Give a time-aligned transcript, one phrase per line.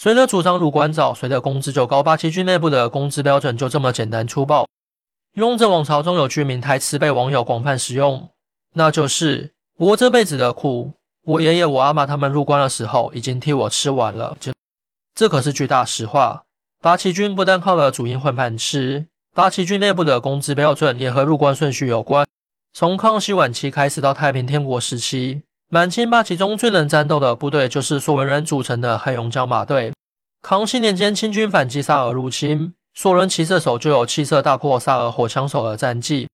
[0.00, 4.64] 随着主张入关早，随着工资就高，八旗军内部的工资标准就这么简单粗暴。
[5.34, 8.28] 雍正王朝中有句名台词被网友广泛使用，
[8.74, 10.92] 那就是“我这辈子的苦，
[11.24, 14.36] 我爷爷我阿妈他们入关的时候已经替我吃完了”。
[14.38, 14.52] 这
[15.16, 16.44] 这可是句大实话。
[16.80, 22.24] 八旗军不但靠了主因混饭吃，八旗军内部的工资标准也和入关顺序有关。
[22.72, 29.92] 从康熙晚期开始到太平天国时期，满清八旗中最能战斗的部队就是索伦人组成的黑龙江马队。
[30.40, 36.26] 康熙年间，清军反击萨尔入侵，索伦骑射手就有气色大破萨尔火枪手的战绩。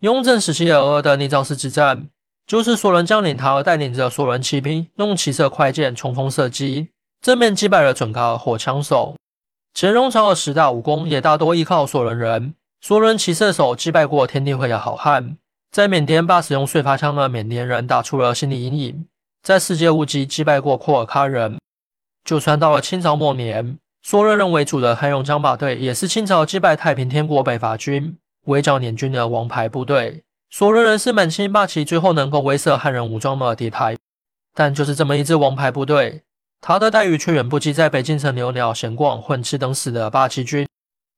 [0.00, 2.08] 雍正时期的额尔的尼昭斯之战，
[2.48, 6.88] 就是索伦将领塔尔带领着索伦骑兵用骑射快箭冲锋射击，
[7.20, 9.14] 正面击败了准噶尔火枪手。
[9.72, 12.54] 乾隆朝的十大武功也大多依靠索伦人。
[12.80, 15.36] 索伦骑射手击败过天地会的好汉，
[15.70, 19.06] 在缅甸把使用碎发枪的缅甸人打出了心理阴影，
[19.40, 21.58] 在世界无极击败过库尔喀人。
[22.24, 30.24] 就算到了清朝末年，索伦人为主的汉勇将马队也是清朝击败太平天国北伐军、围剿捻军的王牌部队。
[30.50, 33.96] 索伦人是满清八旗最后能够威慑汉人武装的底牌，
[34.52, 36.22] 但就是这么一支王牌部队。
[36.60, 40.66] 他的待遇却远不及在北京城留鸟、闲逛、混吃等死的八旗军。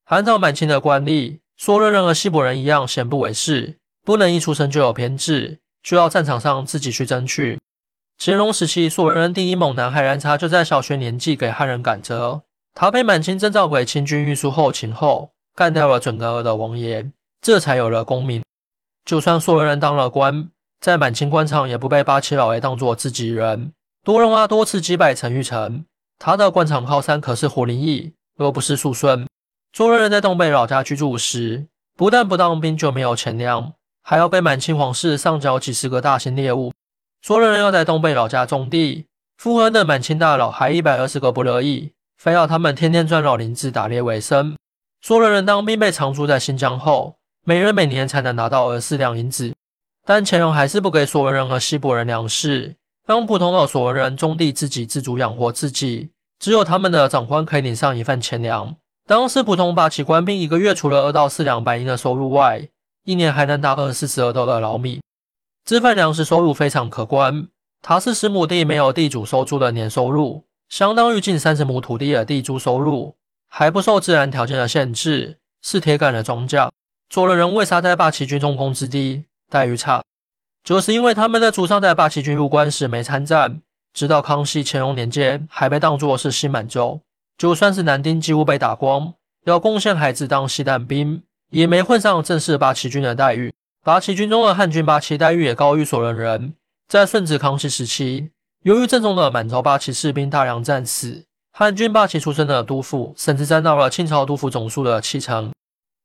[0.04, 7.58] 按照满清的惯例，索伦人和西伯人一样，闲不为事，不能一出生就有偏执，就要战场上自己去争取。
[8.18, 12.42] 乾隆时期，素人第一猛男海兰察就在小学年纪给汉人赶折。
[12.74, 18.42] 他被满清征召回清军运输后勤后，干掉了准噶尔的王爷，这才有了功名。
[19.04, 20.48] 就算素人当了官，
[20.80, 23.72] 在满清官场也不被八旗老爷当作自己人。
[24.04, 25.84] 多隆阿多次击败陈玉成，
[26.18, 29.26] 他的官场靠山可是胡林翼，而不是肃顺。
[29.72, 33.74] 索伦人在东北老家居住时，不但不当兵就没有钱粮，
[34.12, 36.70] 还要被满清皇室上缴几十个大型猎物。
[37.22, 39.06] 索伦人要在东北老家种地，
[39.38, 44.54] 富恩的满清大佬还一百二十个不乐意，非要他们天天钻老林子打猎为生。
[45.00, 47.14] 索伦人当兵被常驻在新疆后，
[47.46, 49.54] 每人每年才能拿到二四两银子，
[50.04, 52.76] 但乾隆还是不给索伦人和西伯人粮食。
[53.06, 56.10] 让普通的索伦人种地，自给自足养活自己。
[56.38, 58.76] 只有他们的长官可以领上一份钱粮。
[59.06, 62.68] 当时普通八旗官兵一个月除了二到四两白银的收入外，
[63.04, 65.00] 一年还能打二四十二斗的老米。
[65.64, 67.48] 这份粮食收入非常可观，
[67.80, 73.16] 它是十亩地没有地主收租的年收入，相当于近三十亩土地的地租收入，
[73.48, 76.70] 还不受自然条件的限制，是铁杆的庄稼。
[77.10, 80.02] 索伦人为啥在八旗军中工资低、待遇差？
[80.64, 83.60] 就是因为他们的祖上在八旗军入关时没参战，
[83.92, 87.00] 直到康熙、乾隆年间还被当作是西满洲，
[87.36, 89.12] 就算是男丁几乎被打光，
[89.44, 93.52] 要贡献孩子当西旦兵，也没混上正式八旗军的待遇。
[93.84, 96.54] 八旗军中的汉军八旗待遇也高于所有人。
[96.88, 98.30] 在顺治、康熙时期，
[98.62, 105.52] 由于正宗的满朝八旗士兵大量战死，汉军八旗出身的督府甚至占到了清朝督府总数的七成。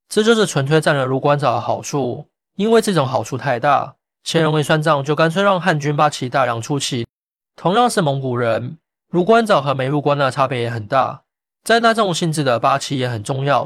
[0.09, 2.25] 这就是纯粹占了入关早的好处，
[2.55, 3.95] 因为这种好处太大。
[4.25, 7.07] 乾隆一算账，就干脆让汉军八旗大量出齐。
[7.55, 8.77] 同样是蒙古人，
[9.09, 11.21] 入关早和没入关的差别也很大。
[11.63, 13.65] 在那种性质的八旗也很重要。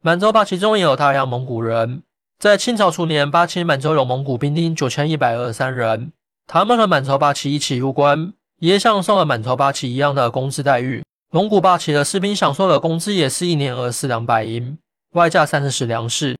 [0.00, 2.04] 满洲八旗中也有大量蒙古人。
[2.38, 6.12] 在清朝初年，八旗满洲有蒙古兵丁九千一百二十三人，
[6.46, 11.02] 他们和满洲八旗一起入关，也享受了满洲八旗一样的工资待遇。
[11.32, 14.78] 蒙古八旗的士兵享受的工资也是一年二四两白银，
[15.14, 16.36] 外加三十石粮食。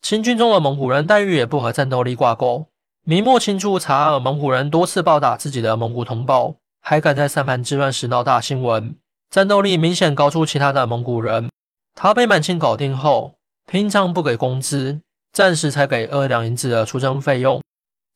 [0.00, 2.68] 清军中的蒙古人待遇也不和战斗力挂钩。
[3.04, 8.96] 明末清初，察哈尔蒙古人多次暴打自己的蒙古同胞，还敢在三藩之乱时闹大新闻，
[9.28, 11.50] 战斗力明显高出其他的蒙古人。
[11.94, 15.00] 他被满清搞定后，平常不给工资，
[15.32, 17.62] 暂时才给二两银子的出征费用。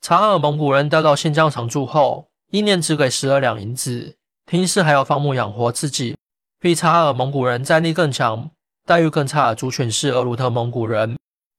[0.00, 6.16] 察尔蒙古人调到新疆常住后，一年只给十二两银子，平时还要放牧养活自己。
[6.60, 8.50] 比察尔蒙古人战力更强、
[8.84, 11.16] 待遇更差的族群是厄鲁特蒙古人。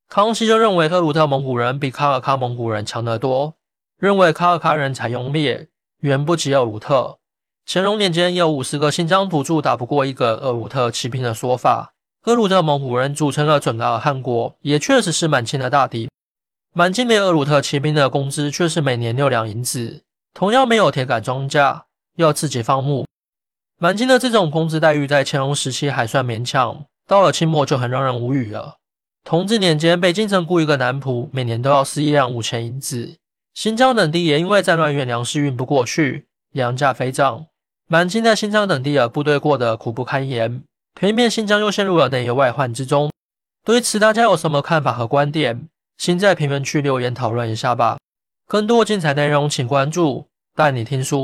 [0.10, 3.56] 康熙就认为厄鲁特蒙古人比卡尔喀蒙古人强得多，
[3.98, 5.70] 认为卡尔喀人才用灭
[6.00, 7.20] 远不及厄鲁特。
[7.66, 11.94] 乾隆年间有五十个新疆土著打不过一个厄鲁特骑兵的说法，
[12.26, 16.10] 厄鲁特蒙古人组成了准噶尔汗国，也确实是满清的大敌。
[16.74, 21.84] 满清给厄鲁特骑兵的工资却是每年六两银子，同样没有铁杆庄稼，
[22.18, 23.06] 要自己放牧。
[23.80, 28.76] 满清的这种工资待遇在乾隆时期还算勉强，到了清末就很让人无语了。
[29.24, 33.16] 同治年间，北京城雇一个男仆，每年都要四一两五千银子。
[33.54, 37.46] 新疆等地也因为战乱，运粮食运不过去，粮价飞涨。
[37.88, 40.64] 满清在新疆等地的部队过得苦不堪言，
[40.94, 43.12] 偏偏新疆又陷入了内忧外患之中。
[43.66, 45.68] 对此，大家有什么看法和观点？
[45.98, 47.98] 请在评论区留言讨论一下吧。
[48.48, 51.18] 更多精彩内容，请关注带你听书。